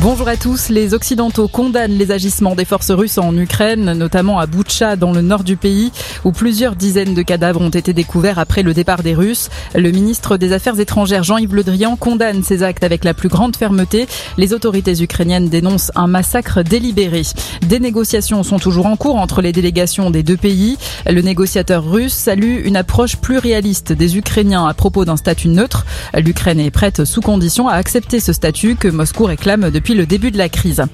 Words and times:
Bonjour 0.00 0.28
à 0.28 0.36
tous. 0.36 0.68
Les 0.68 0.94
Occidentaux 0.94 1.48
condamnent 1.48 1.98
les 1.98 2.12
agissements 2.12 2.54
des 2.54 2.64
forces 2.64 2.92
russes 2.92 3.18
en 3.18 3.36
Ukraine, 3.36 3.94
notamment 3.94 4.38
à 4.38 4.46
Boutcha, 4.46 4.94
dans 4.94 5.10
le 5.10 5.22
nord 5.22 5.42
du 5.42 5.56
pays, 5.56 5.90
où 6.24 6.30
plusieurs 6.30 6.76
dizaines 6.76 7.14
de 7.14 7.22
cadavres 7.22 7.60
ont 7.60 7.68
été 7.68 7.92
découverts 7.92 8.38
après 8.38 8.62
le 8.62 8.74
départ 8.74 9.02
des 9.02 9.14
Russes. 9.14 9.50
Le 9.74 9.90
ministre 9.90 10.36
des 10.36 10.52
Affaires 10.52 10.78
étrangères 10.78 11.24
Jean-Yves 11.24 11.52
Le 11.52 11.64
Drian 11.64 11.96
condamne 11.96 12.44
ces 12.44 12.62
actes 12.62 12.84
avec 12.84 13.04
la 13.04 13.12
plus 13.12 13.28
grande 13.28 13.56
fermeté. 13.56 14.06
Les 14.36 14.54
autorités 14.54 15.02
ukrainiennes 15.02 15.48
dénoncent 15.48 15.90
un 15.96 16.06
massacre 16.06 16.62
délibéré. 16.62 17.22
Des 17.66 17.80
négociations 17.80 18.44
sont 18.44 18.60
toujours 18.60 18.86
en 18.86 18.94
cours 18.94 19.16
entre 19.16 19.42
les 19.42 19.52
délégations 19.52 20.10
des 20.12 20.22
deux 20.22 20.36
pays. 20.36 20.78
Le 21.10 21.22
négociateur 21.22 21.84
russe 21.84 22.14
salue 22.14 22.64
une 22.64 22.76
approche 22.76 23.16
plus 23.16 23.38
réaliste 23.38 23.92
des 23.92 24.16
Ukrainiens 24.16 24.64
à 24.64 24.74
propos 24.74 25.04
d'un 25.04 25.16
statut 25.16 25.48
neutre. 25.48 25.86
L'Ukraine 26.14 26.60
est 26.60 26.70
prête 26.70 27.04
sous 27.04 27.20
condition 27.20 27.68
à 27.68 27.74
accepter 27.74 28.20
ce 28.20 28.32
statut 28.32 28.76
que 28.76 28.86
Moscou 28.86 29.24
réclame 29.24 29.70
depuis 29.70 29.87
le 29.94 30.06
début 30.06 30.30
de 30.30 30.38
la 30.38 30.48
crise. 30.48 30.84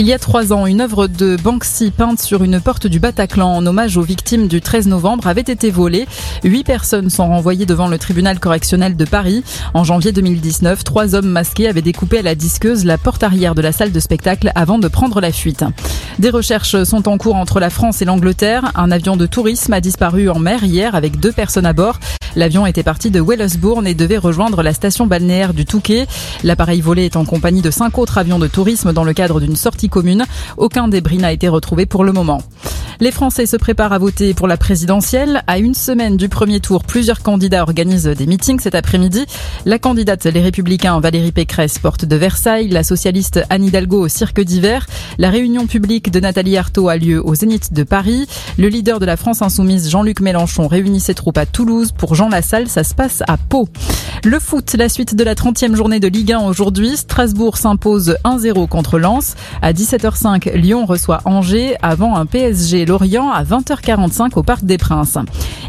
Il 0.00 0.06
y 0.06 0.12
a 0.12 0.18
trois 0.20 0.52
ans, 0.52 0.66
une 0.66 0.80
œuvre 0.80 1.08
de 1.08 1.36
Banksy 1.42 1.90
peinte 1.90 2.20
sur 2.20 2.44
une 2.44 2.60
porte 2.60 2.86
du 2.86 3.00
Bataclan 3.00 3.52
en 3.52 3.66
hommage 3.66 3.96
aux 3.96 4.02
victimes 4.02 4.46
du 4.46 4.60
13 4.60 4.86
novembre 4.86 5.26
avait 5.26 5.40
été 5.40 5.72
volée. 5.72 6.06
Huit 6.44 6.62
personnes 6.62 7.10
sont 7.10 7.26
renvoyées 7.26 7.66
devant 7.66 7.88
le 7.88 7.98
tribunal 7.98 8.38
correctionnel 8.38 8.96
de 8.96 9.04
Paris. 9.04 9.42
En 9.74 9.82
janvier 9.82 10.12
2019, 10.12 10.84
trois 10.84 11.16
hommes 11.16 11.26
masqués 11.26 11.66
avaient 11.66 11.82
découpé 11.82 12.20
à 12.20 12.22
la 12.22 12.36
disqueuse 12.36 12.84
la 12.84 12.96
porte 12.96 13.24
arrière 13.24 13.56
de 13.56 13.60
la 13.60 13.72
salle 13.72 13.90
de 13.90 13.98
spectacle 13.98 14.52
avant 14.54 14.78
de 14.78 14.86
prendre 14.86 15.20
la 15.20 15.32
fuite. 15.32 15.64
Des 16.20 16.30
recherches 16.30 16.84
sont 16.84 17.08
en 17.08 17.18
cours 17.18 17.34
entre 17.34 17.58
la 17.58 17.68
France 17.68 18.00
et 18.00 18.04
l'Angleterre. 18.04 18.70
Un 18.76 18.92
avion 18.92 19.16
de 19.16 19.26
tourisme 19.26 19.72
a 19.72 19.80
disparu 19.80 20.30
en 20.30 20.38
mer 20.38 20.62
hier 20.62 20.94
avec 20.94 21.18
deux 21.18 21.32
personnes 21.32 21.66
à 21.66 21.72
bord. 21.72 21.98
L'avion 22.36 22.66
était 22.66 22.82
parti 22.82 23.10
de 23.10 23.20
Wellesbourne 23.20 23.86
et 23.86 23.94
devait 23.94 24.18
rejoindre 24.18 24.62
la 24.62 24.72
station 24.72 25.06
balnéaire 25.06 25.54
du 25.54 25.64
Touquet. 25.64 26.06
L'appareil 26.44 26.80
volé 26.80 27.04
est 27.04 27.16
en 27.16 27.24
compagnie 27.24 27.62
de 27.62 27.70
cinq 27.70 27.98
autres 27.98 28.18
avions 28.18 28.38
de 28.38 28.46
tourisme 28.46 28.92
dans 28.92 29.02
le 29.02 29.12
cadre 29.12 29.40
d'une 29.40 29.56
sortie 29.56 29.87
Aucun 30.56 30.88
débris 30.88 31.18
n'a 31.18 31.32
été 31.32 31.48
retrouvé 31.48 31.86
pour 31.86 32.04
le 32.04 32.12
moment. 32.12 32.42
Les 33.00 33.12
Français 33.12 33.46
se 33.46 33.56
préparent 33.56 33.92
à 33.92 33.98
voter 33.98 34.34
pour 34.34 34.48
la 34.48 34.56
présidentielle. 34.56 35.42
À 35.46 35.58
une 35.58 35.74
semaine 35.74 36.16
du 36.16 36.28
premier 36.28 36.58
tour, 36.58 36.82
plusieurs 36.82 37.22
candidats 37.22 37.62
organisent 37.62 38.06
des 38.06 38.26
meetings 38.26 38.58
cet 38.58 38.74
après-midi. 38.74 39.24
La 39.64 39.78
candidate 39.78 40.24
Les 40.24 40.40
Républicains 40.40 40.98
Valérie 40.98 41.30
Pécresse 41.30 41.78
porte 41.78 42.04
de 42.04 42.16
Versailles, 42.16 42.68
la 42.68 42.82
socialiste 42.82 43.40
Anne 43.50 43.64
Hidalgo 43.64 44.00
au 44.00 44.08
Cirque 44.08 44.40
d'hiver. 44.40 44.86
La 45.16 45.30
réunion 45.30 45.68
publique 45.68 46.10
de 46.10 46.18
Nathalie 46.18 46.56
Arthaud 46.56 46.88
a 46.88 46.96
lieu 46.96 47.24
au 47.24 47.36
Zénith 47.36 47.72
de 47.72 47.84
Paris. 47.84 48.26
Le 48.58 48.66
leader 48.66 48.98
de 48.98 49.06
la 49.06 49.16
France 49.16 49.42
insoumise 49.42 49.90
Jean-Luc 49.90 50.18
Mélenchon 50.18 50.66
réunit 50.66 50.98
ses 51.00 51.14
troupes 51.14 51.38
à 51.38 51.46
Toulouse. 51.46 51.92
Pour 51.96 52.16
Jean 52.16 52.28
Lassalle, 52.28 52.66
ça 52.66 52.82
se 52.82 52.94
passe 52.94 53.22
à 53.28 53.36
Pau. 53.36 53.68
Le 54.24 54.40
foot, 54.40 54.74
la 54.76 54.88
suite 54.88 55.14
de 55.14 55.22
la 55.22 55.34
30e 55.34 55.76
journée 55.76 56.00
de 56.00 56.08
Ligue 56.08 56.32
1 56.32 56.40
aujourd'hui. 56.40 56.96
Strasbourg 56.96 57.56
s'impose 57.56 58.16
1-0 58.24 58.66
contre 58.66 58.98
Lens. 58.98 59.36
À 59.62 59.72
17h05, 59.72 60.54
Lyon 60.54 60.86
reçoit 60.86 61.20
Angers 61.24 61.76
avant 61.82 62.16
un 62.16 62.26
PSG 62.26 62.84
Lorient 62.84 63.30
à 63.30 63.44
20h45 63.44 64.32
au 64.34 64.42
Parc 64.42 64.64
des 64.64 64.76
Princes. 64.76 65.18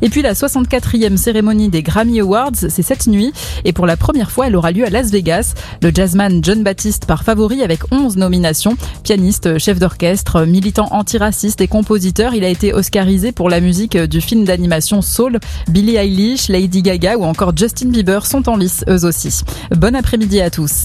Et 0.01 0.09
puis 0.09 0.21
la 0.21 0.33
64e 0.33 1.17
cérémonie 1.17 1.69
des 1.69 1.83
Grammy 1.83 2.19
Awards, 2.19 2.51
c'est 2.55 2.81
cette 2.81 3.07
nuit. 3.07 3.33
Et 3.65 3.73
pour 3.73 3.85
la 3.85 3.97
première 3.97 4.31
fois, 4.31 4.47
elle 4.47 4.55
aura 4.55 4.71
lieu 4.71 4.85
à 4.85 4.89
Las 4.89 5.11
Vegas. 5.11 5.53
Le 5.81 5.91
jazzman 5.93 6.43
John 6.43 6.63
Baptiste 6.63 7.05
part 7.05 7.23
favori 7.23 7.61
avec 7.63 7.91
11 7.91 8.17
nominations. 8.17 8.75
Pianiste, 9.03 9.57
chef 9.57 9.79
d'orchestre, 9.79 10.45
militant 10.45 10.87
antiraciste 10.91 11.61
et 11.61 11.67
compositeur, 11.67 12.33
il 12.33 12.43
a 12.43 12.49
été 12.49 12.73
oscarisé 12.73 13.31
pour 13.31 13.49
la 13.49 13.59
musique 13.59 13.97
du 13.97 14.21
film 14.21 14.45
d'animation 14.45 15.01
Soul. 15.01 15.39
Billie 15.69 15.95
Eilish, 15.95 16.47
Lady 16.49 16.81
Gaga 16.81 17.17
ou 17.17 17.23
encore 17.23 17.55
Justin 17.55 17.89
Bieber 17.89 18.25
sont 18.25 18.49
en 18.49 18.55
lice 18.55 18.83
eux 18.87 19.05
aussi. 19.05 19.41
Bon 19.75 19.95
après-midi 19.95 20.41
à 20.41 20.49
tous. 20.49 20.71